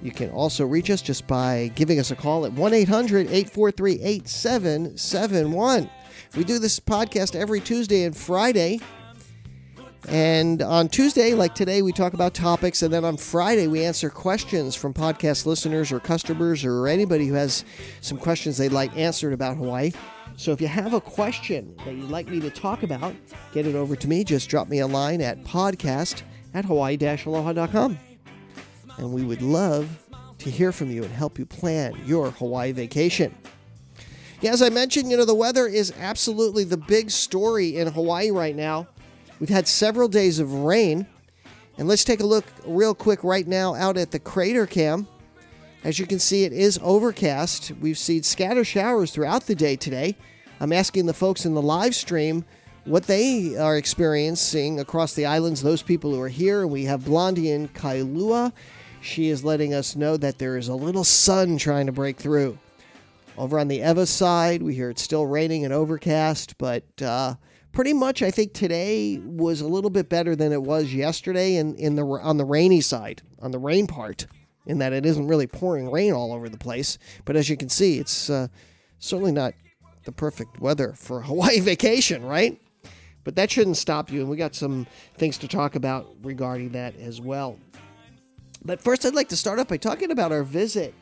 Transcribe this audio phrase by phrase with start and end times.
[0.00, 4.00] You can also reach us just by giving us a call at 1 800 843
[4.00, 5.90] 8771.
[6.36, 8.80] We do this podcast every Tuesday and Friday.
[10.08, 12.82] And on Tuesday, like today, we talk about topics.
[12.82, 17.34] And then on Friday, we answer questions from podcast listeners or customers or anybody who
[17.34, 17.64] has
[18.00, 19.92] some questions they'd like answered about Hawaii.
[20.38, 23.12] So if you have a question that you'd like me to talk about,
[23.52, 24.22] get it over to me.
[24.22, 26.22] Just drop me a line at podcast
[26.54, 27.98] at hawaii-aloha.com.
[28.98, 29.88] And we would love
[30.38, 33.34] to hear from you and help you plan your Hawaii vacation.
[34.40, 38.30] Yeah, as I mentioned, you know, the weather is absolutely the big story in Hawaii
[38.30, 38.86] right now.
[39.40, 41.08] We've had several days of rain.
[41.78, 45.08] And let's take a look real quick right now out at the crater cam.
[45.84, 47.70] As you can see, it is overcast.
[47.80, 50.16] We've seen scattered showers throughout the day today.
[50.58, 52.44] I'm asking the folks in the live stream
[52.84, 56.66] what they are experiencing across the islands, those people who are here.
[56.66, 58.52] We have Blondie in Kailua.
[59.00, 62.58] She is letting us know that there is a little sun trying to break through.
[63.36, 67.34] Over on the Ewa side, we hear it's still raining and overcast, but uh,
[67.70, 71.76] pretty much I think today was a little bit better than it was yesterday in,
[71.76, 74.26] in the on the rainy side, on the rain part
[74.68, 76.98] in that it isn't really pouring rain all over the place.
[77.24, 78.48] But as you can see, it's uh,
[78.98, 79.54] certainly not
[80.04, 82.60] the perfect weather for a Hawaii vacation, right?
[83.24, 84.86] But that shouldn't stop you, and we got some
[85.16, 87.58] things to talk about regarding that as well.
[88.64, 90.94] But first, I'd like to start off by talking about our visit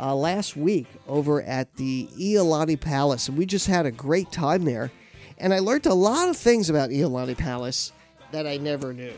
[0.00, 4.64] uh, last week over at the Iolani Palace, and we just had a great time
[4.64, 4.90] there.
[5.38, 7.92] And I learned a lot of things about Iolani Palace
[8.32, 9.14] that I never knew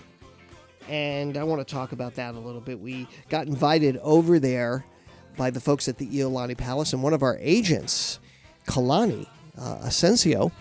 [0.89, 2.79] and I want to talk about that a little bit.
[2.81, 4.85] We got invited over there
[5.37, 8.19] by the folks at the Iolani Palace, and one of our agents,
[8.67, 9.27] Kalani
[9.59, 10.53] uh, Asensio,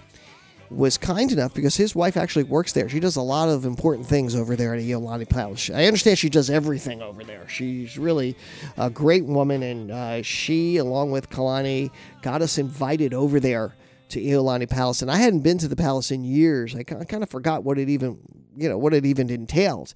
[0.69, 2.87] was kind enough because his wife actually works there.
[2.87, 5.69] She does a lot of important things over there at Iolani Palace.
[5.69, 7.47] I understand she does everything over there.
[7.49, 8.35] She's really
[8.77, 11.89] a great woman, and uh, she, along with Kalani,
[12.21, 13.75] got us invited over there
[14.09, 15.01] to Iolani Palace.
[15.01, 16.75] And I hadn't been to the palace in years.
[16.75, 18.19] I, I kind of forgot what it even
[18.59, 19.93] you know what it even entailed.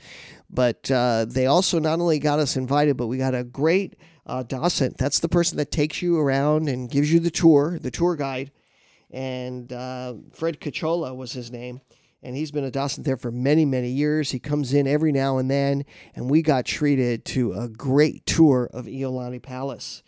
[0.50, 4.44] But uh, they also not only got us invited, but we got a great uh,
[4.44, 4.98] docent.
[4.98, 8.52] That's the person that takes you around and gives you the tour, the tour guide.
[9.12, 11.82] And uh, Fred Cachola was his name.
[12.26, 14.32] And he's been a docent there for many, many years.
[14.32, 15.84] He comes in every now and then,
[16.16, 20.04] and we got treated to a great tour of Iolani Palace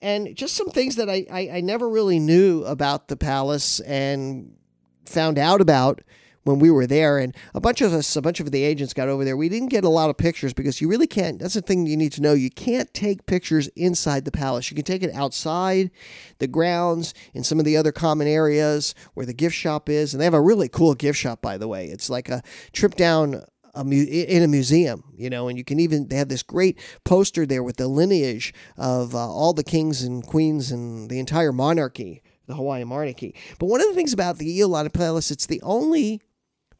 [0.00, 4.56] and just some things that I, I, I, never really knew about the palace and
[5.04, 6.02] found out about
[6.48, 7.18] when we were there.
[7.18, 9.36] And a bunch of us, a bunch of the agents got over there.
[9.36, 11.38] We didn't get a lot of pictures because you really can't.
[11.38, 12.32] That's the thing you need to know.
[12.32, 14.70] You can't take pictures inside the palace.
[14.70, 15.90] You can take it outside
[16.38, 20.14] the grounds in some of the other common areas where the gift shop is.
[20.14, 21.86] And they have a really cool gift shop, by the way.
[21.86, 22.42] It's like a
[22.72, 23.42] trip down
[23.74, 26.78] a mu- in a museum, you know, and you can even they have this great
[27.04, 31.52] poster there with the lineage of uh, all the kings and queens and the entire
[31.52, 33.34] monarchy, the Hawaiian monarchy.
[33.58, 36.22] But one of the things about the Iolani Palace, it's the only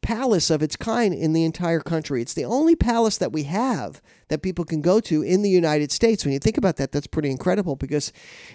[0.03, 2.23] palace of its kind in the entire country.
[2.23, 5.91] It's the only palace that we have that people can go to in the United
[5.93, 6.25] States.
[6.25, 8.13] When you think about that, that's pretty incredible because,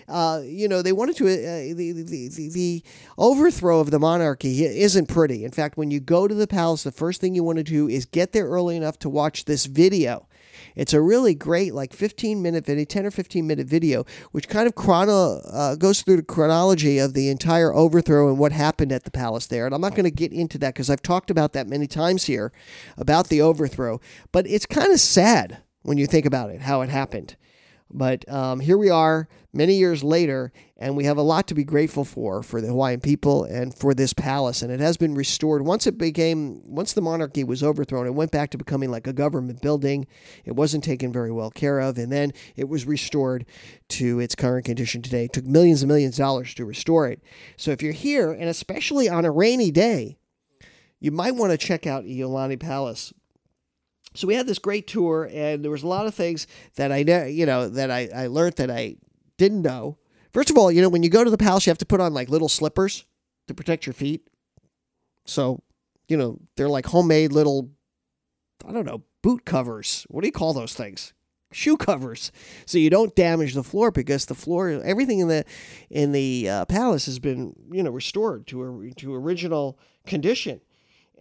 [0.07, 2.83] uh, you know, they wanted to, uh, the, the, the, the
[3.17, 5.43] overthrow of the monarchy isn't pretty.
[5.43, 7.87] In fact, when you go to the palace, the first thing you want to do
[7.87, 10.27] is get there early enough to watch this video.
[10.75, 14.67] It's a really great, like 15 minute video, 10 or 15 minute video, which kind
[14.67, 19.03] of chrono uh, goes through the chronology of the entire overthrow and what happened at
[19.03, 19.65] the palace there.
[19.65, 22.25] And I'm not going to get into that because I've talked about that many times
[22.25, 22.51] here
[22.97, 23.99] about the overthrow.
[24.31, 27.35] But it's kind of sad when you think about it, how it happened.
[27.93, 31.63] But um, here we are many years later, and we have a lot to be
[31.63, 34.63] grateful for for the Hawaiian people and for this palace.
[34.63, 35.61] And it has been restored.
[35.61, 39.13] Once it became, once the monarchy was overthrown, it went back to becoming like a
[39.13, 40.07] government building.
[40.43, 43.45] It wasn't taken very well care of, and then it was restored
[43.89, 45.25] to its current condition today.
[45.25, 47.21] It took millions and millions of dollars to restore it.
[47.57, 50.17] So if you're here, and especially on a rainy day,
[50.99, 53.13] you might want to check out Iolani Palace
[54.13, 57.03] so we had this great tour and there was a lot of things that i
[57.03, 58.95] know you know that I, I learned that i
[59.37, 59.97] didn't know.
[60.31, 62.01] First of all you know when you go to the palace you have to put
[62.01, 63.05] on like little slippers
[63.47, 64.27] to protect your feet.
[65.25, 65.61] So
[66.07, 67.71] you know they're like homemade little
[68.67, 70.05] i don't know boot covers.
[70.09, 71.13] What do you call those things?
[71.51, 72.31] Shoe covers.
[72.65, 75.45] So you don't damage the floor because the floor everything in the
[75.89, 80.61] in the uh, palace has been you know restored to a to original condition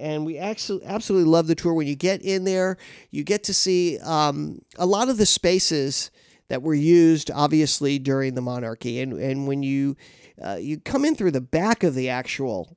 [0.02, 1.72] and we actually absolutely love the tour.
[1.72, 2.76] When you get in there,
[3.10, 6.10] you get to see um, a lot of the spaces
[6.48, 9.96] that were used, obviously during the monarchy, and and when you
[10.44, 12.76] uh, you come in through the back of the actual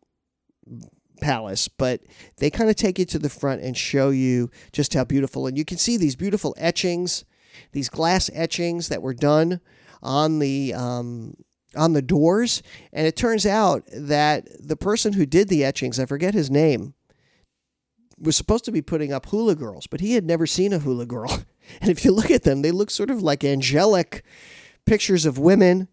[1.19, 2.01] palace, but
[2.37, 5.47] they kind of take you to the front and show you just how beautiful.
[5.47, 7.25] And you can see these beautiful etchings,
[7.71, 9.61] these glass etchings that were done
[10.03, 11.33] on the um,
[11.75, 12.61] on the doors.
[12.93, 16.93] And it turns out that the person who did the etchings, I forget his name,
[18.19, 21.05] was supposed to be putting up hula girls, but he had never seen a hula
[21.05, 21.43] girl.
[21.81, 24.23] And if you look at them, they look sort of like angelic
[24.85, 25.87] pictures of women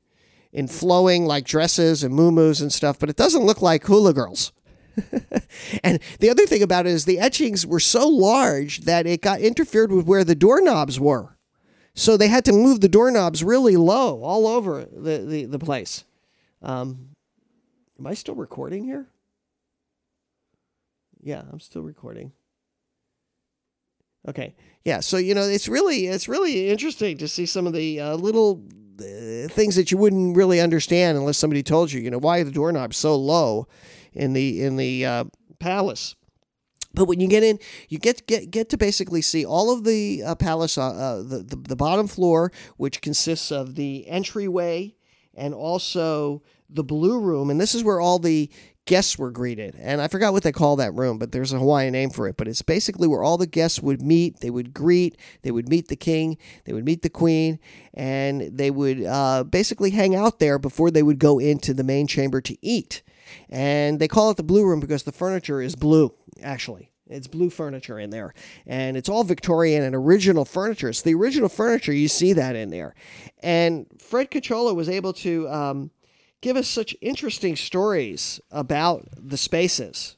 [0.53, 4.53] in flowing like dresses and muumuus and stuff, but it doesn't look like hula girls.
[5.83, 9.41] and the other thing about it is the etchings were so large that it got
[9.41, 11.39] interfered with where the doorknobs were.
[11.95, 16.05] So they had to move the doorknobs really low all over the, the, the place.
[16.61, 17.11] Um,
[17.99, 19.09] am I still recording here?
[21.23, 22.33] Yeah, I'm still recording.
[24.29, 24.55] Okay.
[24.85, 25.01] Yeah.
[25.01, 28.63] So you know, it's really it's really interesting to see some of the uh, little
[29.01, 32.01] uh, things that you wouldn't really understand unless somebody told you.
[32.01, 33.67] You know, why are the doorknobs so low
[34.13, 35.25] in the in the uh,
[35.59, 36.17] palace?
[36.95, 37.59] But when you get in,
[37.89, 41.39] you get get get to basically see all of the uh, palace, uh, uh, the,
[41.39, 44.95] the the bottom floor, which consists of the entryway
[45.35, 48.51] and also the blue room, and this is where all the
[48.85, 49.77] guests were greeted.
[49.79, 52.37] And I forgot what they call that room, but there's a Hawaiian name for it.
[52.37, 54.41] But it's basically where all the guests would meet.
[54.41, 57.59] They would greet, they would meet the king, they would meet the queen,
[57.95, 62.07] and they would uh, basically hang out there before they would go into the main
[62.07, 63.03] chamber to eat.
[63.49, 66.91] And they call it the blue room because the furniture is blue, actually.
[67.09, 68.33] It's blue furniture in there.
[68.67, 70.89] And it's all Victorian and original furniture.
[70.89, 71.93] It's the original furniture.
[71.93, 72.95] You see that in there.
[73.43, 75.91] And Fred Cachola was able to um,
[76.43, 80.17] give us such interesting stories about the spaces.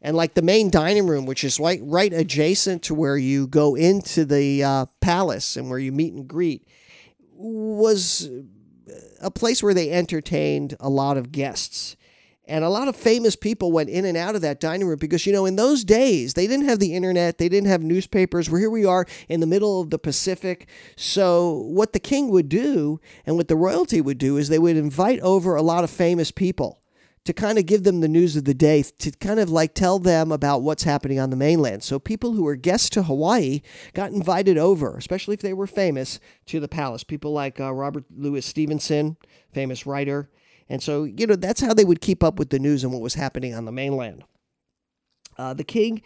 [0.00, 3.74] And like the main dining room, which is right, right adjacent to where you go
[3.74, 6.66] into the uh, palace and where you meet and greet,
[7.34, 8.28] was
[9.20, 11.96] a place where they entertained a lot of guests.
[12.52, 15.24] And a lot of famous people went in and out of that dining room because,
[15.24, 18.50] you know, in those days, they didn't have the internet, they didn't have newspapers.
[18.50, 20.68] Well, here we are in the middle of the Pacific.
[20.94, 24.76] So, what the king would do and what the royalty would do is they would
[24.76, 26.82] invite over a lot of famous people
[27.24, 29.98] to kind of give them the news of the day, to kind of like tell
[29.98, 31.82] them about what's happening on the mainland.
[31.82, 33.62] So, people who were guests to Hawaii
[33.94, 37.02] got invited over, especially if they were famous, to the palace.
[37.02, 39.16] People like uh, Robert Louis Stevenson,
[39.54, 40.28] famous writer.
[40.68, 43.02] And so, you know, that's how they would keep up with the news and what
[43.02, 44.24] was happening on the mainland.
[45.38, 46.02] Uh, the king,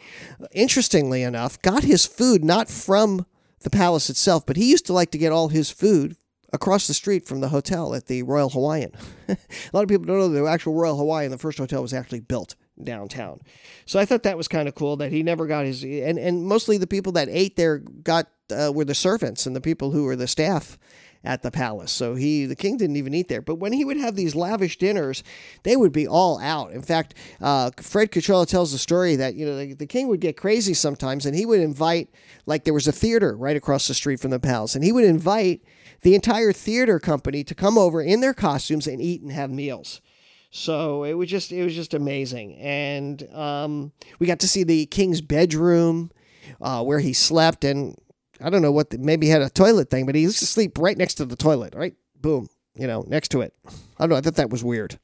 [0.53, 3.27] interestingly enough, got his food not from
[3.61, 6.17] the palace itself, but he used to like to get all his food
[6.53, 8.93] across the street from the hotel at the Royal Hawaiian.
[9.29, 9.37] a
[9.73, 12.55] lot of people don't know the actual Royal Hawaiian, the first hotel was actually built
[12.83, 13.41] downtown.
[13.85, 16.45] So I thought that was kind of cool that he never got his and and
[16.45, 20.05] mostly the people that ate there got uh, were the servants and the people who
[20.05, 20.79] were the staff
[21.27, 21.91] at the palace.
[21.91, 23.43] So he, the king, didn't even eat there.
[23.43, 25.25] But when he would have these lavish dinners,
[25.65, 26.71] they would be all out.
[26.71, 30.21] In fact, uh, Fred Cachola tells the story that you know the, the, king would
[30.21, 32.09] get crazy sometimes, and he would invite,
[32.47, 35.05] like there was a theater right across the street from the palace, and he would
[35.05, 35.63] invite
[36.03, 40.01] the entire theater company to come over in their costumes and eat and have meals.
[40.53, 44.87] So it was just it was just amazing, and um, we got to see the
[44.87, 46.13] king's bedroom.
[46.61, 47.99] Uh, where he slept, and
[48.41, 50.47] I don't know what, the, maybe he had a toilet thing, but he used to
[50.47, 51.95] sleep right next to the toilet, right?
[52.21, 53.55] Boom, you know, next to it.
[53.67, 54.17] I don't know.
[54.17, 54.99] I thought that was weird.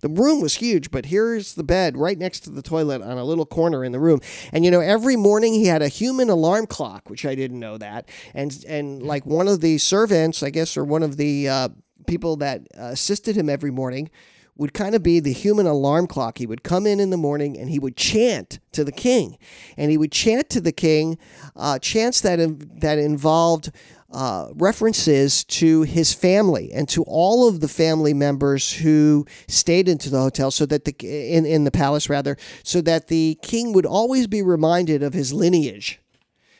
[0.00, 3.24] The room was huge, but here's the bed right next to the toilet on a
[3.24, 4.20] little corner in the room.
[4.52, 7.78] And you know, every morning he had a human alarm clock, which I didn't know
[7.78, 8.08] that.
[8.34, 11.68] And and like one of the servants, I guess, or one of the uh,
[12.06, 14.10] people that uh, assisted him every morning
[14.56, 16.38] would kind of be the human alarm clock.
[16.38, 19.38] He would come in in the morning and he would chant to the king,
[19.76, 21.18] and he would chant to the king
[21.54, 22.38] uh, chants that
[22.80, 23.70] that involved
[24.12, 30.08] uh, references to his family and to all of the family members who stayed into
[30.08, 33.86] the hotel so that the in, in the palace rather so that the king would
[33.86, 36.00] always be reminded of his lineage.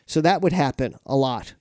[0.06, 1.54] So that would happen a lot.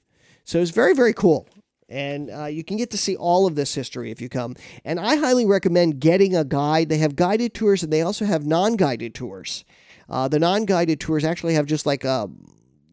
[0.43, 1.47] So it was very very cool
[1.87, 4.99] and uh, you can get to see all of this history if you come and
[4.99, 9.13] i highly recommend getting a guide they have guided tours and they also have non-guided
[9.13, 9.65] tours
[10.09, 12.29] uh, the non-guided tours actually have just like a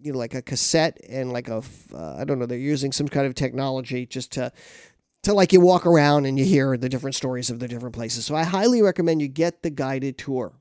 [0.02, 1.62] you know like a cassette and like a
[1.94, 4.52] uh, I don't know they're using some kind of technology just to
[5.22, 8.26] to like you walk around and you hear the different stories of the different places.
[8.26, 10.52] So I highly recommend you get the guided tour.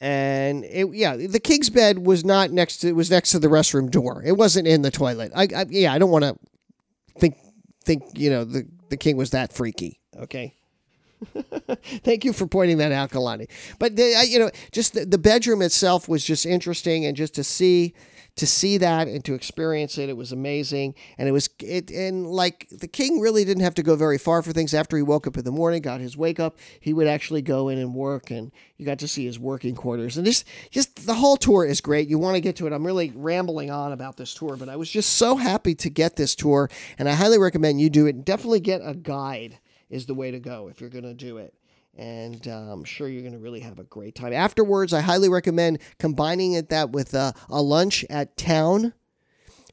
[0.00, 3.48] And it, yeah, the king's bed was not next to it was next to the
[3.48, 4.22] restroom door.
[4.24, 5.30] It wasn't in the toilet.
[5.34, 6.38] I, I yeah, I don't want to
[7.18, 7.36] think
[7.84, 10.00] think you know the the king was that freaky.
[10.16, 10.54] Okay.
[12.02, 13.48] Thank you for pointing that out, Kalani.
[13.78, 17.44] But the, you know, just the, the bedroom itself was just interesting, and just to
[17.44, 17.94] see
[18.36, 20.94] to see that and to experience it, it was amazing.
[21.18, 24.42] And it was it and like the king really didn't have to go very far
[24.42, 24.74] for things.
[24.74, 27.68] After he woke up in the morning, got his wake up, he would actually go
[27.68, 30.16] in and work, and you got to see his working quarters.
[30.16, 32.08] And just just the whole tour is great.
[32.08, 32.72] You want to get to it.
[32.72, 36.16] I'm really rambling on about this tour, but I was just so happy to get
[36.16, 38.24] this tour, and I highly recommend you do it.
[38.24, 39.58] Definitely get a guide
[39.88, 41.52] is the way to go if you're going to do it.
[41.96, 44.32] And uh, I'm sure you're going to really have a great time.
[44.32, 48.94] Afterwards, I highly recommend combining it that with uh, a lunch at town.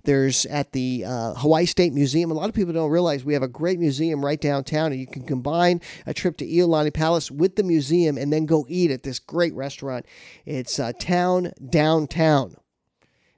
[0.03, 2.31] There's at the uh, Hawaii State Museum.
[2.31, 5.07] A lot of people don't realize we have a great museum right downtown, and you
[5.07, 9.03] can combine a trip to Iolani Palace with the museum and then go eat at
[9.03, 10.05] this great restaurant.
[10.45, 12.55] It's uh, Town Downtown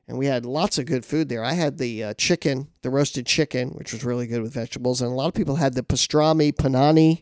[0.08, 1.44] and we had lots of good food there.
[1.44, 5.14] I had the chicken, the roasted chicken, which was really good with vegetables, and a
[5.14, 7.22] lot of people had the pastrami panani,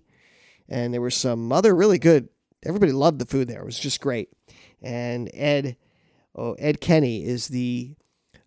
[0.70, 2.30] and there were some other really good.
[2.66, 3.62] Everybody loved the food there.
[3.62, 4.30] It was just great.
[4.82, 5.78] And Ed,
[6.36, 7.96] oh Ed Kenney is the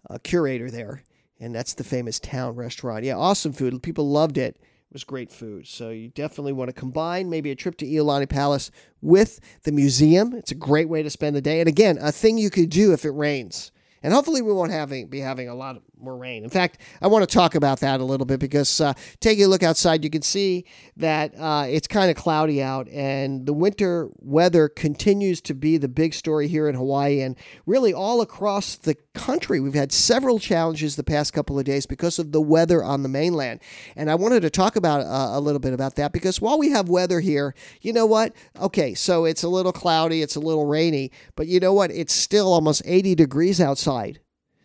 [0.08, 1.02] uh, curator there,
[1.38, 3.04] and that's the famous town restaurant.
[3.04, 3.82] Yeah, awesome food.
[3.82, 4.56] People loved it.
[4.60, 5.68] It was great food.
[5.68, 10.34] So you definitely want to combine maybe a trip to Iolani Palace with the museum.
[10.34, 11.60] It's a great way to spend the day.
[11.60, 13.70] And again, a thing you could do if it rains
[14.02, 16.44] and hopefully we won't having be having a lot more rain.
[16.44, 19.48] In fact, I want to talk about that a little bit because uh, taking a
[19.48, 20.64] look outside, you can see
[20.96, 25.88] that uh, it's kind of cloudy out, and the winter weather continues to be the
[25.88, 29.60] big story here in Hawaii and really all across the country.
[29.60, 33.08] We've had several challenges the past couple of days because of the weather on the
[33.08, 33.60] mainland,
[33.94, 36.70] and I wanted to talk about uh, a little bit about that because while we
[36.70, 38.32] have weather here, you know what?
[38.58, 41.90] Okay, so it's a little cloudy, it's a little rainy, but you know what?
[41.90, 44.20] It's still almost 80 degrees outside.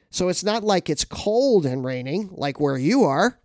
[0.09, 3.37] So it's not like it's cold and raining like where you are.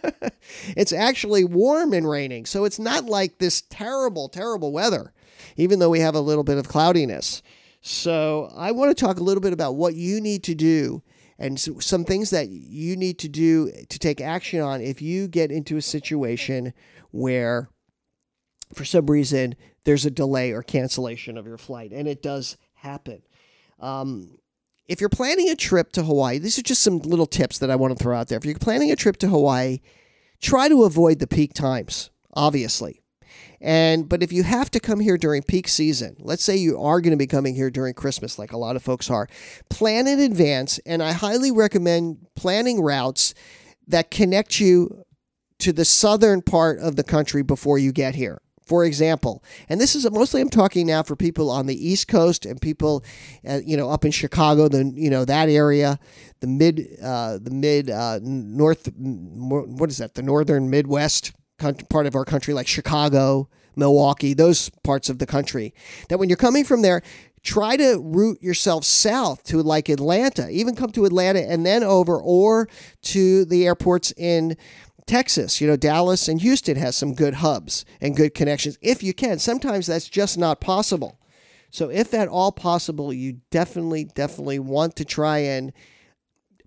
[0.74, 2.46] it's actually warm and raining.
[2.46, 5.12] So it's not like this terrible, terrible weather,
[5.58, 7.42] even though we have a little bit of cloudiness.
[7.80, 11.02] So I want to talk a little bit about what you need to do
[11.38, 15.52] and some things that you need to do to take action on if you get
[15.52, 16.72] into a situation
[17.12, 17.70] where
[18.74, 19.54] for some reason
[19.84, 23.22] there's a delay or cancellation of your flight and it does happen
[23.80, 24.38] um,
[24.88, 27.76] if you're planning a trip to Hawaii, these are just some little tips that I
[27.76, 28.38] want to throw out there.
[28.38, 29.80] If you're planning a trip to Hawaii,
[30.40, 33.02] try to avoid the peak times, obviously.
[33.60, 37.00] And but if you have to come here during peak season, let's say you are
[37.00, 39.28] going to be coming here during Christmas like a lot of folks are,
[39.68, 43.34] plan in advance and I highly recommend planning routes
[43.88, 45.04] that connect you
[45.58, 48.40] to the southern part of the country before you get here.
[48.64, 52.44] For example, and this is mostly I'm talking now for people on the East Coast
[52.44, 53.02] and people,
[53.48, 55.98] uh, you know, up in Chicago, the you know that area,
[56.40, 60.16] the mid, uh, the mid uh, north, what is that?
[60.16, 65.74] The northern Midwest part of our country, like Chicago, Milwaukee, those parts of the country.
[66.08, 67.02] That when you're coming from there,
[67.42, 72.20] try to route yourself south to like Atlanta, even come to Atlanta and then over,
[72.20, 72.68] or
[73.02, 74.56] to the airports in
[75.06, 79.14] Texas, you know, Dallas and Houston has some good hubs and good connections if you
[79.14, 79.38] can.
[79.38, 81.18] Sometimes that's just not possible.
[81.70, 85.72] So, if at all possible, you definitely, definitely want to try and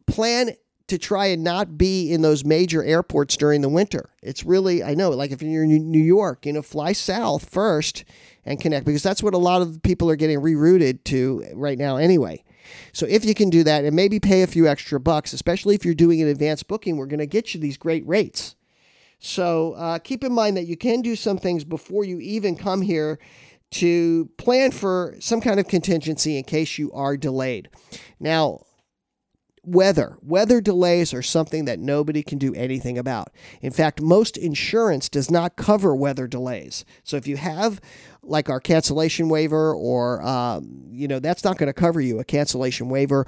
[0.05, 0.51] plan
[0.91, 4.09] to try and not be in those major airports during the winter.
[4.21, 8.03] It's really, I know, like if you're in New York, you know, fly south first
[8.45, 11.95] and connect because that's what a lot of people are getting rerouted to right now
[11.95, 12.43] anyway.
[12.91, 15.85] So if you can do that and maybe pay a few extra bucks, especially if
[15.85, 18.57] you're doing an advanced booking, we're going to get you these great rates.
[19.19, 22.81] So uh, keep in mind that you can do some things before you even come
[22.81, 23.17] here
[23.71, 27.69] to plan for some kind of contingency in case you are delayed.
[28.19, 28.65] Now,
[29.63, 30.17] weather.
[30.21, 33.29] Weather delays are something that nobody can do anything about.
[33.61, 36.83] In fact, most insurance does not cover weather delays.
[37.03, 37.79] So if you have
[38.23, 42.23] like our cancellation waiver, or um, you know that's not going to cover you a
[42.23, 43.25] cancellation waiver.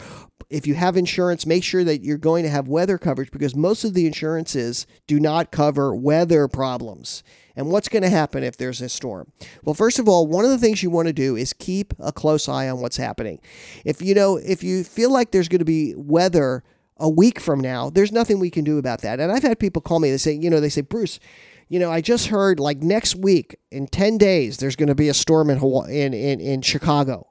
[0.49, 3.83] If you have insurance, make sure that you're going to have weather coverage because most
[3.83, 7.23] of the insurances do not cover weather problems.
[7.55, 9.31] And what's going to happen if there's a storm?
[9.63, 12.11] Well, first of all, one of the things you want to do is keep a
[12.11, 13.39] close eye on what's happening.
[13.85, 16.63] If you know, if you feel like there's going to be weather
[16.97, 19.19] a week from now, there's nothing we can do about that.
[19.19, 21.19] And I've had people call me, they say, you know, they say, Bruce,
[21.67, 25.09] you know, I just heard like next week in 10 days, there's going to be
[25.09, 27.29] a storm in, Hawaii, in, in, in Chicago.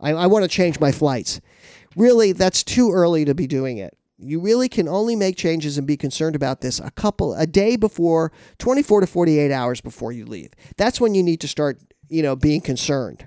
[0.00, 1.40] I, I want to change my flights.
[1.96, 3.96] Really, that's too early to be doing it.
[4.18, 7.76] You really can only make changes and be concerned about this a couple a day
[7.76, 10.52] before 24 to 48 hours before you leave.
[10.76, 13.26] That's when you need to start, you know, being concerned.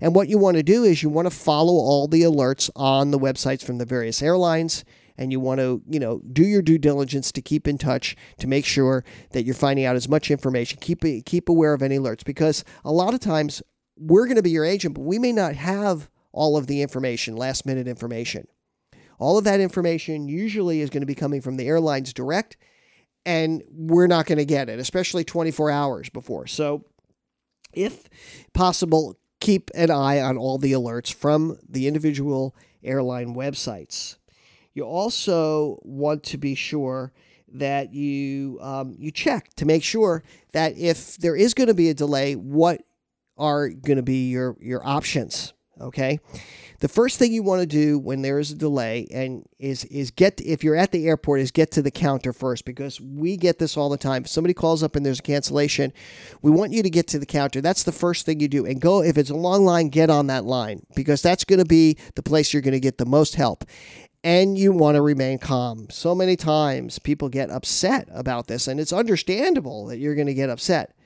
[0.00, 3.10] And what you want to do is you want to follow all the alerts on
[3.10, 4.84] the websites from the various airlines
[5.18, 8.46] and you want to, you know, do your due diligence to keep in touch to
[8.46, 10.78] make sure that you're finding out as much information.
[10.80, 13.62] Keep keep aware of any alerts because a lot of times
[13.98, 17.36] we're going to be your agent, but we may not have all of the information,
[17.36, 18.46] last minute information.
[19.18, 22.56] All of that information usually is going to be coming from the airlines direct,
[23.26, 26.46] and we're not going to get it, especially 24 hours before.
[26.46, 26.84] So,
[27.72, 28.08] if
[28.54, 34.16] possible, keep an eye on all the alerts from the individual airline websites.
[34.78, 37.12] You also want to be sure
[37.54, 41.88] that you um, you check to make sure that if there is going to be
[41.88, 42.82] a delay, what
[43.36, 45.52] are going to be your your options.
[45.80, 46.20] Okay,
[46.80, 50.10] the first thing you want to do when there is a delay and is is
[50.12, 53.58] get if you're at the airport is get to the counter first because we get
[53.58, 54.22] this all the time.
[54.22, 55.92] If somebody calls up and there's a cancellation,
[56.42, 57.60] we want you to get to the counter.
[57.60, 60.28] That's the first thing you do and go if it's a long line, get on
[60.28, 63.36] that line because that's going to be the place you're going to get the most
[63.36, 63.64] help
[64.24, 65.88] and you want to remain calm.
[65.90, 70.34] So many times people get upset about this, and it's understandable that you're going to
[70.34, 70.96] get upset,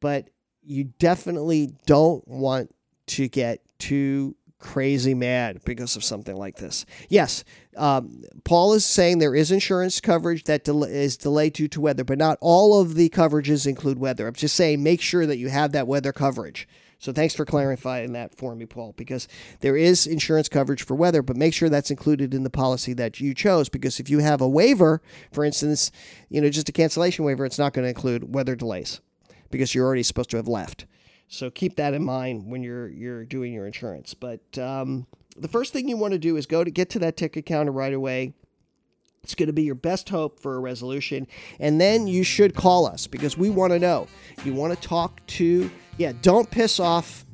[0.00, 0.30] but
[0.62, 2.74] you definitely don't want
[3.06, 6.86] to get too crazy mad because of something like this.
[7.10, 7.44] Yes,
[7.76, 12.02] um, Paul is saying there is insurance coverage that del- is delayed due to weather,
[12.02, 14.26] but not all of the coverages include weather.
[14.26, 16.66] I'm just saying make sure that you have that weather coverage.
[17.04, 19.28] So thanks for clarifying that for me, Paul, because
[19.60, 23.20] there is insurance coverage for weather, but make sure that's included in the policy that
[23.20, 23.68] you chose.
[23.68, 25.92] Because if you have a waiver, for instance,
[26.30, 29.02] you know, just a cancellation waiver, it's not going to include weather delays
[29.50, 30.86] because you're already supposed to have left.
[31.28, 34.14] So keep that in mind when you're you're doing your insurance.
[34.14, 37.18] But um, the first thing you want to do is go to get to that
[37.18, 38.32] ticket counter right away.
[39.22, 41.26] It's going to be your best hope for a resolution.
[41.60, 44.06] And then you should call us because we want to know.
[44.42, 47.24] You want to talk to yeah, don't piss off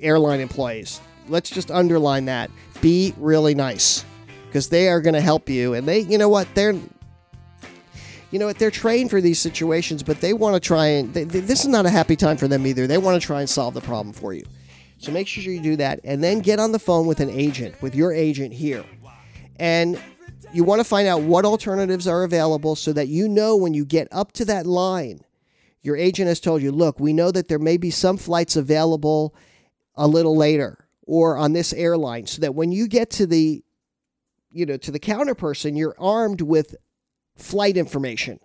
[0.00, 1.00] airline employees.
[1.28, 2.50] Let's just underline that.
[2.80, 4.04] Be really nice
[4.46, 5.74] because they are going to help you.
[5.74, 6.72] And they, you know what, they're,
[8.30, 11.24] you know what, they're trained for these situations, but they want to try and, they,
[11.24, 12.86] they, this is not a happy time for them either.
[12.86, 14.44] They want to try and solve the problem for you.
[14.98, 17.80] So make sure you do that and then get on the phone with an agent,
[17.82, 18.84] with your agent here.
[19.60, 20.00] And
[20.52, 23.84] you want to find out what alternatives are available so that you know when you
[23.84, 25.20] get up to that line
[25.82, 29.34] your agent has told you, look, we know that there may be some flights available
[29.94, 33.62] a little later or on this airline so that when you get to the
[34.50, 36.76] you know to the counter person you're armed with
[37.36, 38.40] flight information.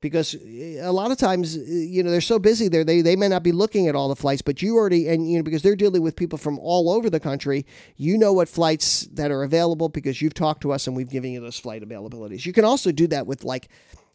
[0.00, 3.16] Because eh, a lot of times eh, you know they're so busy there they, they
[3.16, 5.62] may not be looking at all the flights but you already and you know because
[5.62, 7.64] they're dealing with people from all over the country
[7.96, 11.32] you know what flights that are available because you've talked to us and we've given
[11.32, 12.44] you those flight availabilities.
[12.44, 13.68] You can also do that with like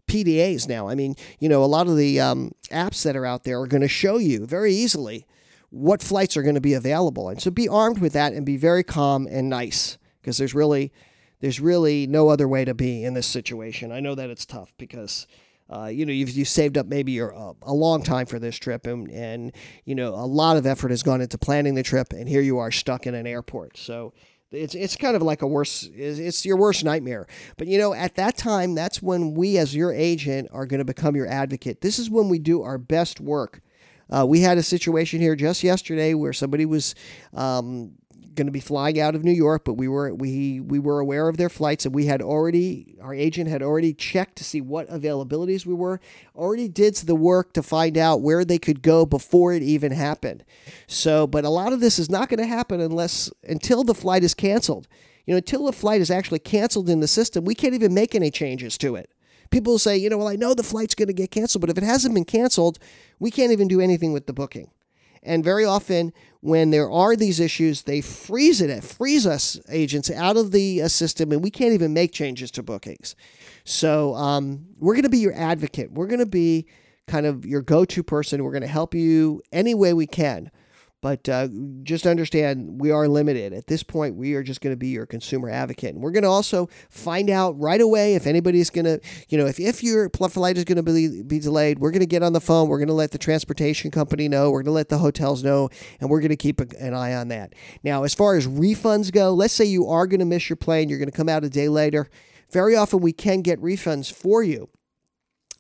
[0.09, 0.89] PDAs now.
[0.89, 3.67] I mean, you know, a lot of the um, apps that are out there are
[3.67, 5.25] going to show you very easily
[5.69, 7.29] what flights are going to be available.
[7.29, 10.91] And so be armed with that and be very calm and nice because there's really
[11.41, 13.91] there's really no other way to be in this situation.
[13.93, 15.25] I know that it's tough because
[15.69, 18.57] uh, you know you've, you saved up maybe your, uh, a long time for this
[18.57, 22.11] trip and, and you know a lot of effort has gone into planning the trip
[22.11, 23.77] and here you are stuck in an airport.
[23.77, 24.13] So
[24.51, 27.27] it's it's kind of like a worse it's your worst nightmare.
[27.57, 30.85] But you know, at that time, that's when we as your agent are going to
[30.85, 31.81] become your advocate.
[31.81, 33.61] This is when we do our best work.
[34.09, 36.95] Uh, we had a situation here just yesterday where somebody was
[37.33, 37.91] um,
[38.39, 41.27] going to be flying out of New York, but we were we we were aware
[41.27, 44.87] of their flights and we had already our agent had already checked to see what
[44.89, 45.99] availabilities we were,
[46.35, 50.45] already did the work to find out where they could go before it even happened.
[50.87, 54.23] So, but a lot of this is not going to happen unless until the flight
[54.23, 54.87] is canceled.
[55.25, 58.15] You know, until the flight is actually canceled in the system, we can't even make
[58.15, 59.11] any changes to it.
[59.51, 61.77] People say, you know, well, I know the flight's going to get canceled, but if
[61.77, 62.79] it hasn't been canceled,
[63.19, 64.71] we can't even do anything with the booking.
[65.23, 70.37] And very often, when there are these issues, they freeze it, freeze us agents out
[70.37, 73.15] of the uh, system, and we can't even make changes to bookings.
[73.65, 75.91] So um, we're going to be your advocate.
[75.91, 76.65] We're going to be
[77.07, 78.43] kind of your go-to person.
[78.43, 80.51] We're going to help you any way we can.
[81.01, 81.47] But uh,
[81.83, 83.53] just understand we are limited.
[83.53, 85.95] At this point, we are just going to be your consumer advocate.
[85.95, 89.45] And we're going to also find out right away if anybody's going to, you know,
[89.45, 92.33] if, if your flight is going to be, be delayed, we're going to get on
[92.33, 92.67] the phone.
[92.67, 94.51] We're going to let the transportation company know.
[94.51, 95.69] We're going to let the hotels know.
[96.01, 97.53] And we're going to keep an eye on that.
[97.81, 100.89] Now, as far as refunds go, let's say you are going to miss your plane,
[100.89, 102.09] you're going to come out a day later.
[102.51, 104.69] Very often, we can get refunds for you.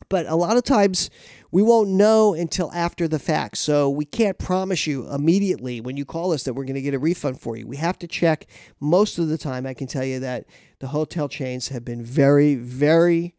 [0.09, 1.09] But a lot of times,
[1.51, 3.57] we won't know until after the fact.
[3.57, 6.93] So we can't promise you immediately when you call us that we're going to get
[6.93, 7.67] a refund for you.
[7.67, 8.47] We have to check.
[8.79, 10.45] Most of the time, I can tell you that
[10.79, 13.35] the hotel chains have been very, very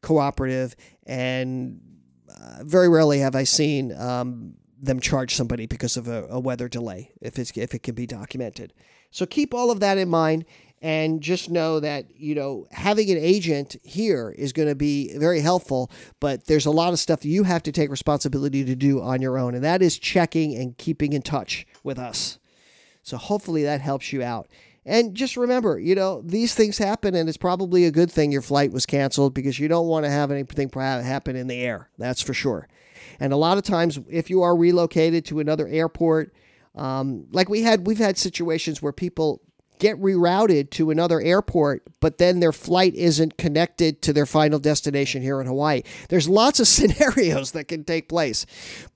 [0.00, 0.74] cooperative,
[1.06, 1.80] and
[2.28, 6.68] uh, very rarely have I seen um, them charge somebody because of a, a weather
[6.68, 8.72] delay if it's if it can be documented.
[9.10, 10.44] So keep all of that in mind
[10.82, 15.40] and just know that you know having an agent here is going to be very
[15.40, 15.90] helpful
[16.20, 19.38] but there's a lot of stuff you have to take responsibility to do on your
[19.38, 22.38] own and that is checking and keeping in touch with us.
[23.04, 24.48] So hopefully that helps you out.
[24.84, 28.42] And just remember you know these things happen and it's probably a good thing your
[28.42, 32.20] flight was canceled because you don't want to have anything happen in the air that's
[32.20, 32.68] for sure.
[33.20, 36.34] And a lot of times if you are relocated to another airport
[36.74, 39.40] um, like we had we've had situations where people
[39.78, 45.22] get rerouted to another airport, but then their flight isn't connected to their final destination
[45.22, 45.82] here in Hawaii.
[46.08, 48.46] There's lots of scenarios that can take place,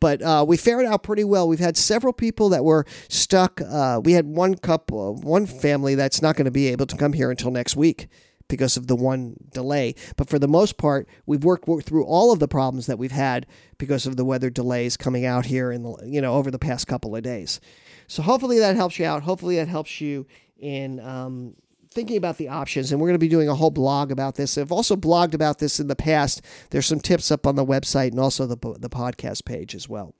[0.01, 1.49] but uh, we fared out pretty well.
[1.49, 3.61] We've had several people that were stuck.
[3.61, 7.13] Uh, we had one couple, one family that's not going to be able to come
[7.13, 8.09] here until next week
[8.49, 9.95] because of the one delay.
[10.17, 13.47] But for the most part, we've worked, through all of the problems that we've had
[13.79, 16.87] because of the weather delays coming out here in the you know over the past
[16.87, 17.61] couple of days.
[18.07, 19.23] So hopefully that helps you out.
[19.23, 20.27] Hopefully that helps you
[20.59, 21.55] in um,
[21.91, 22.93] thinking about the options.
[22.93, 24.59] And we're going to be doing a whole blog about this.
[24.59, 26.43] I've also blogged about this in the past.
[26.71, 30.15] There's some tips up on the website and also the, the podcast page as well.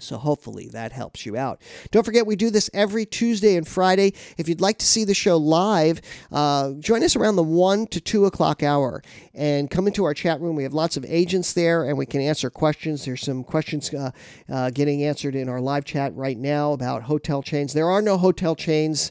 [0.00, 1.60] So hopefully that helps you out.
[1.90, 4.14] Don't forget, we do this every Tuesday and Friday.
[4.36, 8.00] If you'd like to see the show live, uh, join us around the 1 to
[8.00, 9.02] 2 o'clock hour
[9.34, 10.56] and come into our chat room.
[10.56, 13.04] We have lots of agents there and we can answer questions.
[13.04, 14.10] There's some questions uh,
[14.48, 17.72] uh, getting answered in our live chat right now about hotel chains.
[17.72, 19.10] There are no hotel chains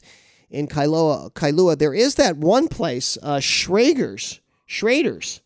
[0.50, 1.32] in Kailua.
[1.32, 1.78] Kailua.
[1.78, 4.40] There is that one place, uh, Schrager's.
[4.66, 5.40] Schrader's.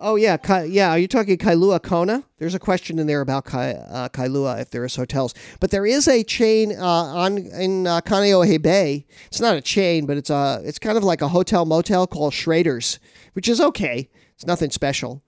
[0.00, 0.90] Oh yeah, Ka- yeah.
[0.90, 2.24] Are you talking Kailua Kona?
[2.38, 5.86] There's a question in there about Ka- uh, Kailua if there is hotels, but there
[5.86, 9.06] is a chain uh, on in uh, Kaneohe Bay.
[9.28, 12.34] It's not a chain, but it's a it's kind of like a hotel motel called
[12.34, 12.98] Schrader's,
[13.32, 14.10] which is okay.
[14.34, 15.22] It's nothing special,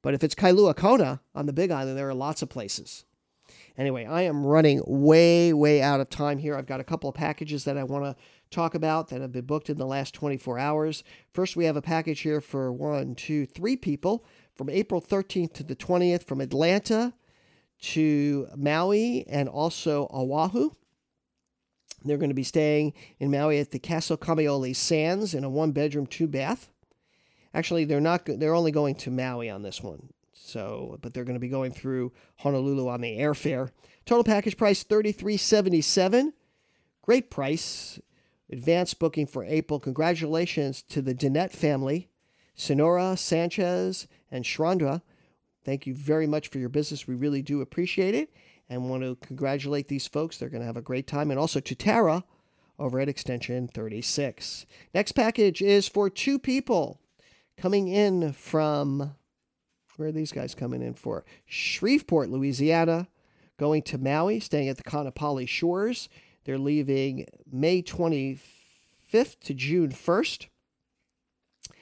[0.00, 3.04] but if it's Kailua Kona on the Big Island, there are lots of places.
[3.78, 6.56] Anyway, I am running way, way out of time here.
[6.56, 8.16] I've got a couple of packages that I want to
[8.50, 11.04] talk about that have been booked in the last 24 hours.
[11.32, 15.62] First, we have a package here for one, two, three people from April 13th to
[15.62, 17.12] the 20th from Atlanta
[17.80, 20.70] to Maui and also Oahu.
[22.04, 25.72] They're going to be staying in Maui at the Castle Kamaole Sands in a one
[25.72, 26.70] bedroom, two bath.
[27.52, 28.22] Actually, they're not.
[28.26, 30.10] They're only going to Maui on this one.
[30.46, 33.70] So, but they're going to be going through Honolulu on the airfare.
[34.04, 36.32] Total package price thirty three seventy seven.
[37.02, 38.00] Great price.
[38.50, 39.80] Advanced booking for April.
[39.80, 42.08] Congratulations to the Danette family,
[42.54, 45.02] Sonora, Sanchez, and Shrandra.
[45.64, 47.08] Thank you very much for your business.
[47.08, 48.32] We really do appreciate it
[48.68, 50.38] and want to congratulate these folks.
[50.38, 51.32] They're going to have a great time.
[51.32, 52.22] And also to Tara
[52.78, 54.64] over at Extension 36.
[54.94, 57.00] Next package is for two people
[57.56, 59.14] coming in from
[59.96, 61.24] where are these guys coming in for?
[61.46, 63.08] Shreveport, Louisiana,
[63.58, 66.08] going to Maui, staying at the Kaanapali Shores.
[66.44, 68.38] They're leaving May 25th
[69.12, 70.46] to June 1st.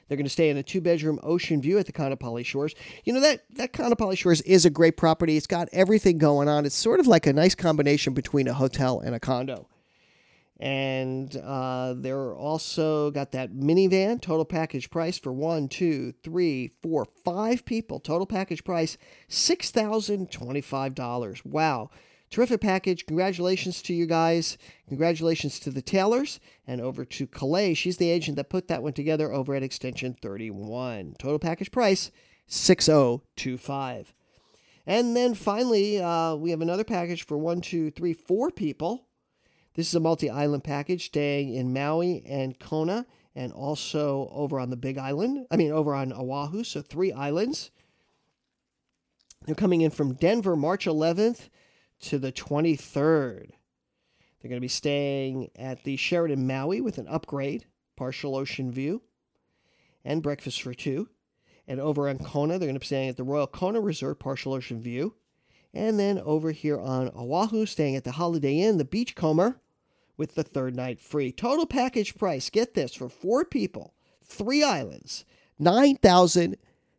[0.09, 2.75] They're going to stay in a two bedroom ocean view at the Kaanapali Shores.
[3.05, 5.37] You know, that, that Kaanapali Shores is a great property.
[5.37, 6.67] It's got everything going on.
[6.67, 9.69] It's sort of like a nice combination between a hotel and a condo.
[10.61, 17.07] And uh, they're also got that minivan, total package price for one, two, three, four,
[17.25, 17.99] five people.
[17.99, 18.97] Total package price
[19.29, 21.45] $6,025.
[21.45, 21.91] Wow.
[22.31, 23.07] Terrific package.
[23.07, 24.57] Congratulations to you guys.
[24.89, 26.41] Congratulations to the Taylors.
[26.67, 27.75] And over to Calais.
[27.75, 31.17] She's the agent that put that one together over at Extension 31.
[31.19, 32.11] Total package price
[32.47, 34.15] 6025.
[34.87, 39.07] And then finally, uh, we have another package for one, two, three, four people.
[39.75, 44.71] This is a multi island package staying in Maui and Kona and also over on
[44.71, 45.47] the Big Island.
[45.51, 46.63] I mean, over on Oahu.
[46.63, 47.73] So three islands.
[49.45, 51.49] They're coming in from Denver March 11th
[52.03, 53.51] to the 23rd.
[54.41, 59.03] They're going to be staying at the Sheraton Maui with an upgrade, partial ocean view,
[60.05, 61.09] and breakfast for two.
[61.67, 64.55] And over on Kona, they're going to be staying at the Royal Kona Resort, partial
[64.55, 65.15] ocean view.
[65.75, 69.61] And then over here on Oahu, staying at the Holiday Inn, the Beachcomber,
[70.17, 71.33] with the third night free.
[71.33, 75.25] Total package price, get this, for four people, three islands,
[75.59, 76.57] 9000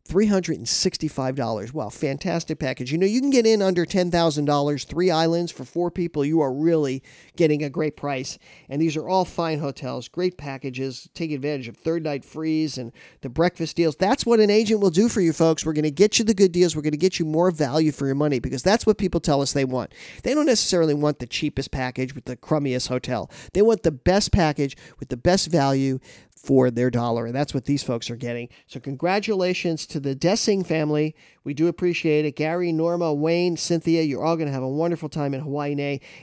[0.08, 1.74] $365.
[1.74, 2.92] Wow, fantastic package.
[2.92, 6.24] You know, you can get in under $10,000, three islands for four people.
[6.24, 7.02] You are really
[7.36, 8.38] getting a great price.
[8.70, 11.10] And these are all fine hotels, great packages.
[11.16, 12.92] Take advantage of third night freeze and
[13.22, 13.96] the breakfast deals.
[13.96, 15.66] That's what an agent will do for you, folks.
[15.66, 16.76] We're going to get you the good deals.
[16.76, 19.42] We're going to get you more value for your money because that's what people tell
[19.42, 19.92] us they want.
[20.22, 24.32] They don't necessarily want the cheapest package with the crummiest hotel, they want the best
[24.32, 26.00] package with the best value
[26.46, 27.26] for their dollar.
[27.26, 28.50] And that's what these folks are getting.
[28.68, 31.16] So, congratulations to the Dessing family.
[31.44, 32.36] We do appreciate it.
[32.36, 35.66] Gary, Norma, Wayne, Cynthia, you're all going to have a wonderful time in Hawaii.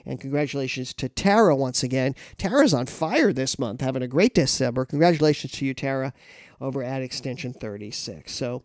[0.07, 2.15] And congratulations to Tara once again.
[2.39, 4.85] Tara's on fire this month, having a great December.
[4.85, 6.13] Congratulations to you, Tara,
[6.61, 8.33] over at Extension 36.
[8.33, 8.63] So,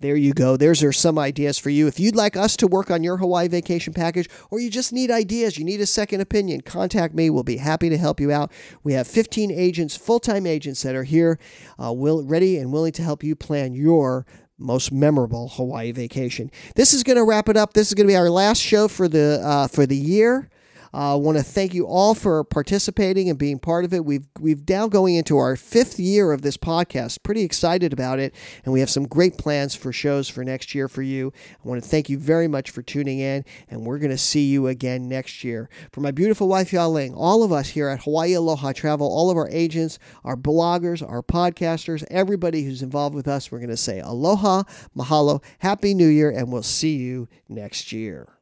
[0.00, 0.56] there you go.
[0.56, 1.86] There's are some ideas for you.
[1.86, 5.10] If you'd like us to work on your Hawaii vacation package or you just need
[5.10, 7.28] ideas, you need a second opinion, contact me.
[7.28, 8.50] We'll be happy to help you out.
[8.82, 11.38] We have 15 agents, full-time agents that are here,
[11.82, 14.24] uh, will, ready and willing to help you plan your
[14.58, 16.50] most memorable Hawaii vacation.
[16.76, 17.74] This is going to wrap it up.
[17.74, 20.50] This is going to be our last show for the uh, for the year.
[20.92, 24.04] I uh, want to thank you all for participating and being part of it.
[24.04, 27.22] We've we've now going into our fifth year of this podcast.
[27.22, 30.88] Pretty excited about it, and we have some great plans for shows for next year
[30.88, 31.32] for you.
[31.64, 34.46] I want to thank you very much for tuning in, and we're going to see
[34.46, 35.70] you again next year.
[35.92, 39.36] For my beautiful wife Yaling, all of us here at Hawaii Aloha Travel, all of
[39.36, 44.00] our agents, our bloggers, our podcasters, everybody who's involved with us, we're going to say
[44.00, 44.64] aloha,
[44.96, 48.39] mahalo, happy new year, and we'll see you next year.